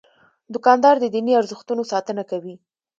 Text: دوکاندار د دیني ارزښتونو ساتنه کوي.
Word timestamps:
دوکاندار 0.53 0.95
د 0.99 1.05
دیني 1.13 1.33
ارزښتونو 1.41 1.83
ساتنه 1.91 2.23
کوي. 2.31 2.55